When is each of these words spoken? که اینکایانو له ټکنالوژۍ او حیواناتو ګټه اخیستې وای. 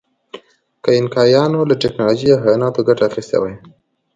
که 0.83 0.89
اینکایانو 0.97 1.61
له 1.69 1.75
ټکنالوژۍ 1.81 2.27
او 2.31 2.39
حیواناتو 2.43 2.85
ګټه 2.87 3.03
اخیستې 3.09 3.37
وای. 3.39 3.55